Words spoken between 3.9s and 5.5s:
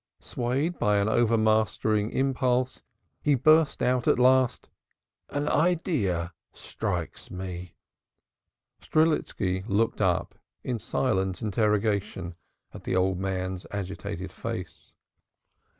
at last. "An